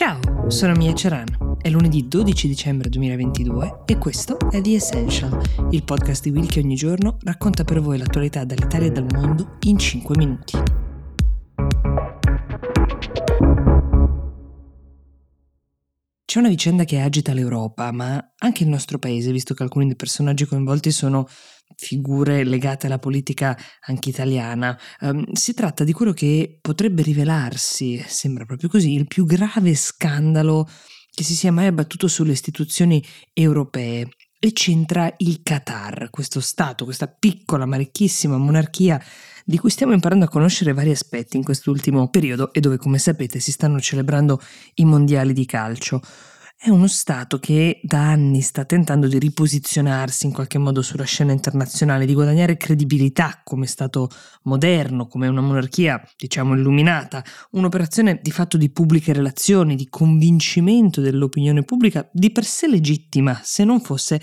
Ciao, 0.00 0.48
sono 0.48 0.72
Mia 0.76 0.94
Ceran. 0.94 1.58
È 1.60 1.68
lunedì 1.68 2.08
12 2.08 2.48
dicembre 2.48 2.88
2022 2.88 3.82
e 3.84 3.98
questo 3.98 4.38
è 4.50 4.62
The 4.62 4.72
Essential, 4.76 5.38
il 5.72 5.84
podcast 5.84 6.22
di 6.22 6.30
Will 6.30 6.46
che 6.46 6.60
ogni 6.60 6.74
giorno 6.74 7.18
racconta 7.20 7.64
per 7.64 7.82
voi 7.82 7.98
l'attualità 7.98 8.44
dall'Italia 8.44 8.86
e 8.86 8.92
dal 8.92 9.04
mondo 9.12 9.58
in 9.66 9.76
5 9.76 10.16
minuti. 10.16 10.56
C'è 16.24 16.38
una 16.38 16.48
vicenda 16.48 16.84
che 16.84 17.00
agita 17.00 17.34
l'Europa, 17.34 17.92
ma 17.92 18.32
anche 18.38 18.62
il 18.62 18.70
nostro 18.70 18.98
paese, 18.98 19.32
visto 19.32 19.52
che 19.52 19.64
alcuni 19.64 19.84
dei 19.84 19.96
personaggi 19.96 20.46
coinvolti 20.46 20.92
sono 20.92 21.28
figure 21.76 22.44
legate 22.44 22.86
alla 22.86 22.98
politica 22.98 23.56
anche 23.86 24.08
italiana. 24.10 24.78
Um, 25.00 25.32
si 25.32 25.54
tratta 25.54 25.84
di 25.84 25.92
quello 25.92 26.12
che 26.12 26.58
potrebbe 26.60 27.02
rivelarsi, 27.02 28.02
sembra 28.06 28.44
proprio 28.44 28.68
così, 28.68 28.94
il 28.94 29.06
più 29.06 29.24
grave 29.24 29.74
scandalo 29.74 30.68
che 31.10 31.24
si 31.24 31.34
sia 31.34 31.52
mai 31.52 31.66
abbattuto 31.66 32.08
sulle 32.08 32.32
istituzioni 32.32 33.04
europee 33.32 34.08
e 34.42 34.52
c'entra 34.52 35.12
il 35.18 35.42
Qatar, 35.42 36.08
questo 36.08 36.40
Stato, 36.40 36.84
questa 36.84 37.08
piccola 37.08 37.66
ma 37.66 37.76
ricchissima 37.76 38.38
monarchia 38.38 38.98
di 39.44 39.58
cui 39.58 39.68
stiamo 39.68 39.92
imparando 39.92 40.24
a 40.24 40.28
conoscere 40.28 40.72
vari 40.72 40.90
aspetti 40.90 41.36
in 41.36 41.42
quest'ultimo 41.42 42.08
periodo 42.08 42.52
e 42.52 42.60
dove, 42.60 42.78
come 42.78 42.98
sapete, 42.98 43.40
si 43.40 43.52
stanno 43.52 43.80
celebrando 43.80 44.40
i 44.74 44.84
mondiali 44.84 45.32
di 45.32 45.44
calcio. 45.44 46.00
È 46.62 46.68
uno 46.68 46.88
Stato 46.88 47.38
che 47.38 47.80
da 47.82 48.10
anni 48.10 48.42
sta 48.42 48.66
tentando 48.66 49.08
di 49.08 49.18
riposizionarsi 49.18 50.26
in 50.26 50.32
qualche 50.32 50.58
modo 50.58 50.82
sulla 50.82 51.04
scena 51.04 51.32
internazionale, 51.32 52.04
di 52.04 52.12
guadagnare 52.12 52.58
credibilità 52.58 53.40
come 53.42 53.66
Stato 53.66 54.10
moderno, 54.42 55.06
come 55.06 55.26
una 55.26 55.40
monarchia, 55.40 56.06
diciamo, 56.18 56.54
illuminata, 56.54 57.24
un'operazione 57.52 58.20
di 58.22 58.30
fatto 58.30 58.58
di 58.58 58.68
pubbliche 58.68 59.14
relazioni, 59.14 59.74
di 59.74 59.88
convincimento 59.88 61.00
dell'opinione 61.00 61.62
pubblica, 61.62 62.06
di 62.12 62.30
per 62.30 62.44
sé 62.44 62.66
legittima, 62.66 63.40
se 63.42 63.64
non 63.64 63.80
fosse 63.80 64.20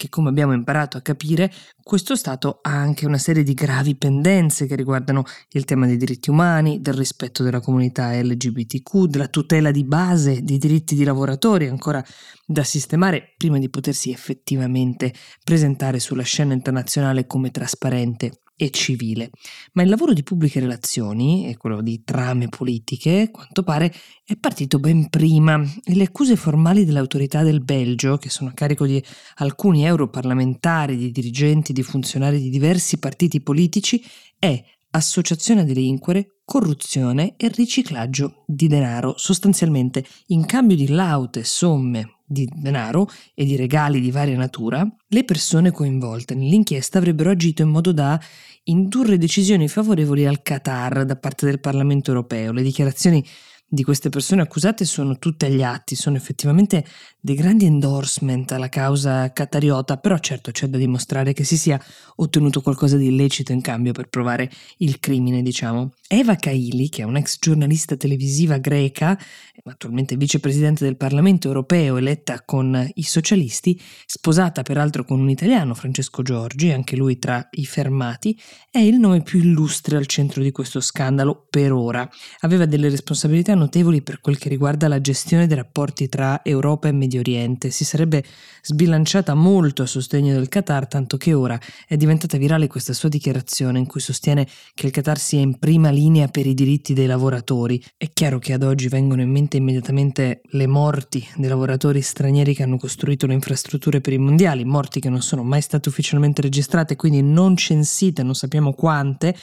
che 0.00 0.08
come 0.08 0.30
abbiamo 0.30 0.54
imparato 0.54 0.96
a 0.96 1.02
capire, 1.02 1.52
questo 1.82 2.16
Stato 2.16 2.60
ha 2.62 2.70
anche 2.70 3.04
una 3.04 3.18
serie 3.18 3.42
di 3.42 3.52
gravi 3.52 3.96
pendenze 3.96 4.64
che 4.64 4.74
riguardano 4.74 5.24
il 5.50 5.66
tema 5.66 5.84
dei 5.84 5.98
diritti 5.98 6.30
umani, 6.30 6.80
del 6.80 6.94
rispetto 6.94 7.42
della 7.42 7.60
comunità 7.60 8.18
LGBTQ, 8.18 9.04
della 9.04 9.28
tutela 9.28 9.70
di 9.70 9.84
base 9.84 10.42
dei 10.42 10.56
diritti 10.56 10.94
di 10.94 11.04
lavoratori, 11.04 11.68
ancora 11.68 12.02
da 12.46 12.64
sistemare 12.64 13.34
prima 13.36 13.58
di 13.58 13.68
potersi 13.68 14.10
effettivamente 14.10 15.12
presentare 15.44 15.98
sulla 15.98 16.22
scena 16.22 16.54
internazionale 16.54 17.26
come 17.26 17.50
trasparente 17.50 18.40
e 18.62 18.68
civile. 18.68 19.30
Ma 19.72 19.82
il 19.82 19.88
lavoro 19.88 20.12
di 20.12 20.22
pubbliche 20.22 20.60
relazioni 20.60 21.48
e 21.48 21.56
quello 21.56 21.80
di 21.80 22.02
trame 22.04 22.50
politiche, 22.50 23.30
quanto 23.30 23.62
pare, 23.62 23.90
è 24.22 24.36
partito 24.36 24.78
ben 24.78 25.08
prima 25.08 25.58
e 25.82 25.94
le 25.94 26.04
accuse 26.04 26.36
formali 26.36 26.84
delle 26.84 26.98
autorità 26.98 27.42
del 27.42 27.62
Belgio, 27.62 28.18
che 28.18 28.28
sono 28.28 28.50
a 28.50 28.52
carico 28.52 28.84
di 28.84 29.02
alcuni 29.36 29.86
europarlamentari, 29.86 30.98
di 30.98 31.10
dirigenti, 31.10 31.72
di 31.72 31.82
funzionari 31.82 32.38
di 32.38 32.50
diversi 32.50 32.98
partiti 32.98 33.40
politici, 33.40 34.04
è 34.38 34.62
associazione 34.90 35.62
a 35.62 35.64
delinquere, 35.64 36.39
corruzione 36.50 37.34
e 37.36 37.46
riciclaggio 37.46 38.42
di 38.44 38.66
denaro, 38.66 39.14
sostanzialmente 39.16 40.04
in 40.28 40.44
cambio 40.46 40.74
di 40.74 40.88
laute 40.88 41.44
somme 41.44 42.16
di 42.26 42.48
denaro 42.52 43.08
e 43.36 43.44
di 43.44 43.54
regali 43.54 44.00
di 44.00 44.10
varia 44.10 44.36
natura, 44.36 44.84
le 45.10 45.22
persone 45.22 45.70
coinvolte 45.70 46.34
nell'inchiesta 46.34 46.98
avrebbero 46.98 47.30
agito 47.30 47.62
in 47.62 47.68
modo 47.68 47.92
da 47.92 48.20
indurre 48.64 49.16
decisioni 49.16 49.68
favorevoli 49.68 50.26
al 50.26 50.42
Qatar 50.42 51.04
da 51.04 51.14
parte 51.14 51.46
del 51.46 51.60
Parlamento 51.60 52.10
europeo. 52.10 52.50
Le 52.50 52.62
dichiarazioni 52.62 53.24
di 53.72 53.84
queste 53.84 54.08
persone 54.08 54.42
accusate 54.42 54.84
sono 54.84 55.16
tutte 55.18 55.46
agli 55.46 55.62
atti, 55.62 55.94
sono 55.94 56.16
effettivamente 56.16 56.84
dei 57.20 57.36
grandi 57.36 57.66
endorsement 57.66 58.50
alla 58.50 58.68
causa 58.68 59.32
catariota, 59.32 59.96
però 59.96 60.18
certo 60.18 60.50
c'è 60.50 60.66
da 60.66 60.76
dimostrare 60.76 61.32
che 61.32 61.44
si 61.44 61.56
sia 61.56 61.80
ottenuto 62.16 62.62
qualcosa 62.62 62.96
di 62.96 63.06
illecito 63.06 63.52
in 63.52 63.60
cambio 63.60 63.92
per 63.92 64.08
provare 64.08 64.50
il 64.78 64.98
crimine, 64.98 65.40
diciamo. 65.42 65.92
Eva 66.08 66.34
Kaili, 66.34 66.88
che 66.88 67.02
è 67.02 67.04
un'ex 67.04 67.38
giornalista 67.38 67.94
televisiva 67.96 68.58
greca, 68.58 69.16
attualmente 69.62 70.16
vicepresidente 70.16 70.84
del 70.84 70.96
Parlamento 70.96 71.46
europeo 71.46 71.96
eletta 71.96 72.42
con 72.44 72.90
i 72.94 73.02
socialisti, 73.04 73.80
sposata 74.04 74.62
peraltro 74.62 75.04
con 75.04 75.20
un 75.20 75.30
italiano, 75.30 75.74
Francesco 75.74 76.22
Giorgi, 76.22 76.72
anche 76.72 76.96
lui 76.96 77.20
tra 77.20 77.46
i 77.52 77.66
fermati, 77.66 78.36
è 78.68 78.78
il 78.78 78.98
nome 78.98 79.22
più 79.22 79.38
illustre 79.38 79.96
al 79.96 80.06
centro 80.06 80.42
di 80.42 80.50
questo 80.50 80.80
scandalo 80.80 81.46
per 81.48 81.70
ora. 81.72 82.08
Aveva 82.40 82.66
delle 82.66 82.88
responsabilità 82.88 83.54
notevoli 83.60 84.02
per 84.02 84.20
quel 84.20 84.38
che 84.38 84.48
riguarda 84.48 84.88
la 84.88 85.00
gestione 85.00 85.46
dei 85.46 85.56
rapporti 85.56 86.08
tra 86.08 86.40
Europa 86.42 86.88
e 86.88 86.92
Medio 86.92 87.20
Oriente. 87.20 87.70
Si 87.70 87.84
sarebbe 87.84 88.24
sbilanciata 88.62 89.34
molto 89.34 89.82
a 89.82 89.86
sostegno 89.86 90.32
del 90.32 90.48
Qatar, 90.48 90.88
tanto 90.88 91.16
che 91.16 91.34
ora 91.34 91.58
è 91.86 91.96
diventata 91.96 92.38
virale 92.38 92.66
questa 92.66 92.92
sua 92.92 93.08
dichiarazione 93.08 93.78
in 93.78 93.86
cui 93.86 94.00
sostiene 94.00 94.46
che 94.74 94.86
il 94.86 94.92
Qatar 94.92 95.18
sia 95.18 95.40
in 95.40 95.58
prima 95.58 95.90
linea 95.90 96.28
per 96.28 96.46
i 96.46 96.54
diritti 96.54 96.94
dei 96.94 97.06
lavoratori. 97.06 97.82
È 97.96 98.08
chiaro 98.12 98.38
che 98.38 98.54
ad 98.54 98.62
oggi 98.62 98.88
vengono 98.88 99.22
in 99.22 99.30
mente 99.30 99.58
immediatamente 99.58 100.40
le 100.42 100.66
morti 100.66 101.26
dei 101.36 101.48
lavoratori 101.48 102.00
stranieri 102.00 102.54
che 102.54 102.62
hanno 102.62 102.78
costruito 102.78 103.26
le 103.26 103.34
infrastrutture 103.34 104.00
per 104.00 104.14
i 104.14 104.18
mondiali, 104.18 104.64
morti 104.64 105.00
che 105.00 105.10
non 105.10 105.22
sono 105.22 105.42
mai 105.44 105.60
state 105.60 105.88
ufficialmente 105.88 106.40
registrate, 106.42 106.96
quindi 106.96 107.22
non 107.22 107.56
censite, 107.56 108.22
non 108.22 108.34
sappiamo 108.34 108.72
quante 108.72 109.36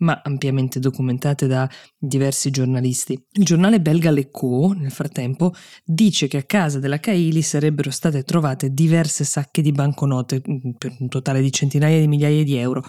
ma 0.00 0.20
ampiamente 0.22 0.78
documentate 0.78 1.46
da 1.46 1.68
diversi 1.98 2.50
giornalisti. 2.50 3.12
Il 3.32 3.44
giornale 3.44 3.80
belga 3.80 4.10
L'Echo, 4.10 4.72
nel 4.72 4.90
frattempo, 4.90 5.54
dice 5.84 6.28
che 6.28 6.38
a 6.38 6.42
casa 6.42 6.78
della 6.78 7.00
Kaili 7.00 7.42
sarebbero 7.42 7.90
state 7.90 8.22
trovate 8.22 8.72
diverse 8.72 9.24
sacche 9.24 9.62
di 9.62 9.72
banconote 9.72 10.42
mm, 10.48 10.70
per 10.78 10.96
un 10.98 11.08
totale 11.08 11.40
di 11.40 11.52
centinaia 11.52 12.00
di 12.00 12.08
migliaia 12.08 12.44
di 12.44 12.56
euro. 12.56 12.82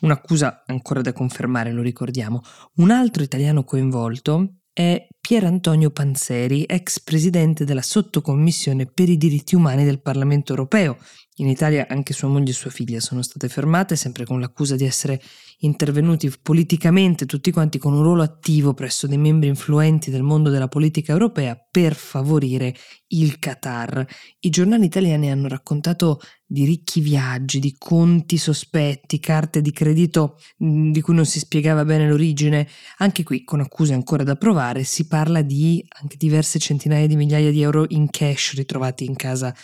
Un'accusa 0.00 0.64
ancora 0.66 1.00
da 1.00 1.12
confermare, 1.12 1.72
lo 1.72 1.80
ricordiamo. 1.80 2.42
Un 2.76 2.90
altro 2.90 3.22
italiano 3.22 3.64
coinvolto 3.64 4.56
è 4.72 5.06
Pier 5.20 5.44
Antonio 5.44 5.90
Panzeri, 5.90 6.64
ex 6.64 7.00
presidente 7.00 7.64
della 7.64 7.80
sottocommissione 7.80 8.86
per 8.86 9.08
i 9.08 9.16
diritti 9.16 9.54
umani 9.54 9.84
del 9.84 10.02
Parlamento 10.02 10.52
europeo, 10.52 10.98
in 11.36 11.48
Italia 11.48 11.86
anche 11.88 12.12
sua 12.12 12.28
moglie 12.28 12.50
e 12.50 12.54
sua 12.54 12.70
figlia 12.70 13.00
sono 13.00 13.22
state 13.22 13.48
fermate, 13.48 13.96
sempre 13.96 14.24
con 14.24 14.38
l'accusa 14.38 14.76
di 14.76 14.84
essere 14.84 15.20
intervenuti 15.58 16.32
politicamente 16.42 17.26
tutti 17.26 17.50
quanti 17.50 17.78
con 17.78 17.92
un 17.92 18.02
ruolo 18.02 18.22
attivo 18.22 18.74
presso 18.74 19.06
dei 19.06 19.18
membri 19.18 19.48
influenti 19.48 20.10
del 20.10 20.22
mondo 20.22 20.50
della 20.50 20.68
politica 20.68 21.12
europea 21.12 21.56
per 21.70 21.94
favorire 21.94 22.74
il 23.08 23.38
Qatar. 23.38 24.06
I 24.40 24.50
giornali 24.50 24.84
italiani 24.84 25.30
hanno 25.30 25.48
raccontato 25.48 26.20
di 26.46 26.64
ricchi 26.64 27.00
viaggi, 27.00 27.58
di 27.58 27.74
conti 27.76 28.36
sospetti, 28.36 29.18
carte 29.18 29.60
di 29.60 29.72
credito 29.72 30.38
mm, 30.62 30.92
di 30.92 31.00
cui 31.00 31.14
non 31.14 31.26
si 31.26 31.38
spiegava 31.38 31.84
bene 31.84 32.08
l'origine. 32.08 32.68
Anche 32.98 33.22
qui, 33.22 33.42
con 33.42 33.60
accuse 33.60 33.94
ancora 33.94 34.22
da 34.22 34.36
provare, 34.36 34.84
si 34.84 35.06
parla 35.06 35.42
di 35.42 35.84
anche 36.00 36.16
diverse 36.16 36.58
centinaia 36.58 37.06
di 37.06 37.16
migliaia 37.16 37.50
di 37.50 37.62
euro 37.62 37.86
in 37.88 38.08
cash 38.10 38.54
ritrovati 38.54 39.04
in 39.04 39.16
casa 39.16 39.54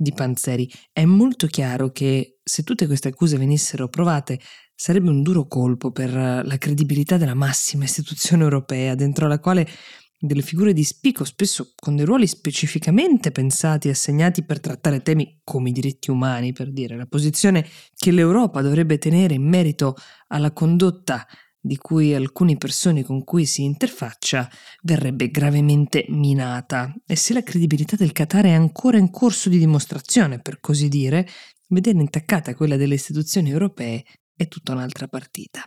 di 0.00 0.12
Panzeri, 0.12 0.70
è 0.92 1.04
molto 1.04 1.48
chiaro 1.48 1.90
che 1.90 2.38
se 2.44 2.62
tutte 2.62 2.86
queste 2.86 3.08
accuse 3.08 3.36
venissero 3.36 3.88
provate 3.88 4.38
sarebbe 4.72 5.10
un 5.10 5.22
duro 5.22 5.48
colpo 5.48 5.90
per 5.90 6.12
la 6.12 6.56
credibilità 6.56 7.16
della 7.16 7.34
massima 7.34 7.82
istituzione 7.82 8.44
europea, 8.44 8.94
dentro 8.94 9.26
la 9.26 9.40
quale 9.40 9.66
delle 10.20 10.42
figure 10.42 10.72
di 10.72 10.84
spicco, 10.84 11.24
spesso 11.24 11.72
con 11.74 11.96
dei 11.96 12.04
ruoli 12.04 12.28
specificamente 12.28 13.32
pensati 13.32 13.88
e 13.88 13.92
assegnati 13.92 14.44
per 14.44 14.60
trattare 14.60 15.02
temi 15.02 15.40
come 15.42 15.70
i 15.70 15.72
diritti 15.72 16.10
umani, 16.10 16.52
per 16.52 16.70
dire, 16.70 16.96
la 16.96 17.06
posizione 17.06 17.66
che 17.96 18.12
l'Europa 18.12 18.62
dovrebbe 18.62 18.98
tenere 18.98 19.34
in 19.34 19.48
merito 19.48 19.96
alla 20.28 20.52
condotta 20.52 21.26
di 21.68 21.76
cui 21.76 22.14
alcune 22.14 22.56
persone 22.56 23.04
con 23.04 23.22
cui 23.22 23.44
si 23.46 23.62
interfaccia 23.62 24.50
verrebbe 24.82 25.30
gravemente 25.30 26.06
minata 26.08 26.92
e 27.06 27.14
se 27.14 27.34
la 27.34 27.42
credibilità 27.42 27.94
del 27.94 28.12
Qatar 28.12 28.46
è 28.46 28.52
ancora 28.52 28.96
in 28.96 29.10
corso 29.10 29.48
di 29.48 29.58
dimostrazione, 29.58 30.40
per 30.40 30.58
così 30.58 30.88
dire, 30.88 31.28
vedere 31.68 32.00
intaccata 32.00 32.54
quella 32.54 32.76
delle 32.76 32.94
istituzioni 32.94 33.50
europee 33.50 34.02
è 34.34 34.48
tutta 34.48 34.72
un'altra 34.72 35.06
partita. 35.06 35.62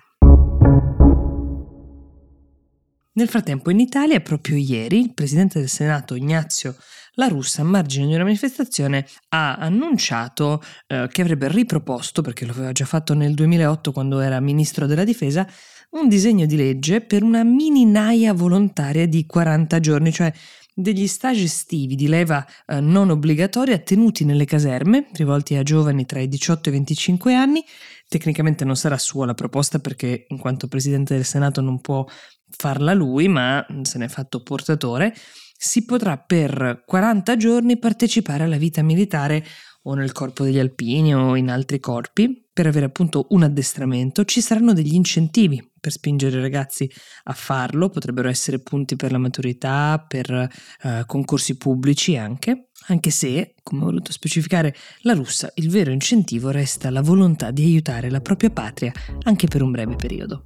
Nel 3.13 3.27
frattempo 3.27 3.69
in 3.69 3.81
Italia, 3.81 4.21
proprio 4.21 4.55
ieri, 4.55 5.01
il 5.01 5.13
Presidente 5.13 5.59
del 5.59 5.67
Senato 5.67 6.15
Ignazio 6.15 6.77
La 7.15 7.27
Russa, 7.27 7.61
a 7.61 7.65
margine 7.65 8.07
di 8.07 8.13
una 8.13 8.23
manifestazione, 8.23 9.05
ha 9.29 9.55
annunciato 9.55 10.63
eh, 10.87 11.09
che 11.11 11.21
avrebbe 11.21 11.49
riproposto, 11.49 12.21
perché 12.21 12.45
lo 12.45 12.53
aveva 12.53 12.71
già 12.71 12.85
fatto 12.85 13.13
nel 13.13 13.33
2008 13.33 13.91
quando 13.91 14.21
era 14.21 14.39
Ministro 14.39 14.85
della 14.85 15.03
Difesa, 15.03 15.45
un 15.89 16.07
disegno 16.07 16.45
di 16.45 16.55
legge 16.55 17.01
per 17.01 17.21
una 17.21 17.43
mini 17.43 17.85
naia 17.85 18.31
volontaria 18.31 19.05
di 19.05 19.25
40 19.25 19.79
giorni, 19.81 20.13
cioè 20.13 20.31
degli 20.73 21.05
stage 21.05 21.43
estivi 21.43 21.95
di 21.95 22.07
leva 22.07 22.45
eh, 22.65 22.79
non 22.79 23.09
obbligatoria 23.09 23.77
tenuti 23.79 24.23
nelle 24.23 24.45
caserme, 24.45 25.07
rivolti 25.11 25.55
a 25.55 25.63
giovani 25.63 26.05
tra 26.05 26.21
i 26.21 26.29
18 26.29 26.69
e 26.69 26.71
i 26.71 26.75
25 26.75 27.35
anni. 27.35 27.61
Tecnicamente 28.07 28.63
non 28.63 28.77
sarà 28.77 28.97
sua 28.97 29.25
la 29.25 29.33
proposta 29.33 29.79
perché 29.79 30.25
in 30.29 30.37
quanto 30.37 30.67
Presidente 30.67 31.13
del 31.15 31.25
Senato 31.25 31.59
non 31.59 31.81
può 31.81 32.05
farla 32.55 32.93
lui, 32.93 33.27
ma 33.27 33.65
se 33.81 33.97
ne 33.97 34.05
è 34.05 34.09
fatto 34.09 34.41
portatore 34.41 35.13
si 35.63 35.85
potrà 35.85 36.17
per 36.17 36.81
40 36.87 37.37
giorni 37.37 37.77
partecipare 37.77 38.45
alla 38.45 38.57
vita 38.57 38.81
militare 38.81 39.45
o 39.83 39.93
nel 39.93 40.11
corpo 40.11 40.43
degli 40.43 40.57
alpini 40.57 41.13
o 41.13 41.35
in 41.35 41.51
altri 41.51 41.79
corpi 41.79 42.49
per 42.51 42.65
avere 42.65 42.87
appunto 42.87 43.27
un 43.29 43.43
addestramento. 43.43 44.25
Ci 44.25 44.41
saranno 44.41 44.73
degli 44.73 44.95
incentivi 44.95 45.63
per 45.79 45.91
spingere 45.91 46.39
i 46.39 46.41
ragazzi 46.41 46.89
a 47.25 47.33
farlo, 47.33 47.89
potrebbero 47.89 48.27
essere 48.27 48.59
punti 48.59 48.95
per 48.95 49.11
la 49.11 49.19
maturità, 49.19 50.03
per 50.05 50.31
eh, 50.31 51.03
concorsi 51.05 51.57
pubblici 51.57 52.17
anche, 52.17 52.69
anche 52.87 53.11
se, 53.11 53.53
come 53.61 53.81
ho 53.83 53.85
voluto 53.85 54.11
specificare, 54.11 54.75
la 55.01 55.13
russa 55.13 55.51
il 55.55 55.69
vero 55.69 55.91
incentivo 55.91 56.49
resta 56.49 56.89
la 56.89 57.01
volontà 57.01 57.51
di 57.51 57.63
aiutare 57.63 58.09
la 58.09 58.21
propria 58.21 58.49
patria 58.49 58.91
anche 59.23 59.45
per 59.45 59.61
un 59.61 59.69
breve 59.69 59.95
periodo. 59.95 60.45